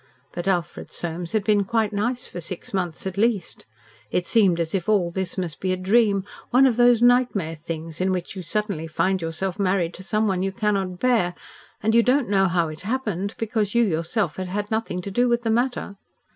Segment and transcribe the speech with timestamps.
[0.31, 3.67] But Alfred Soames had been quite nice for six months at least.
[4.09, 8.01] It seemed as if all this must be a dream, one of those nightmare things,
[8.01, 11.35] in which you suddenly find yourself married to someone you cannot bear,
[11.83, 15.29] and you don't know how it happened, because you yourself have had nothing to do
[15.29, 15.97] with the matter.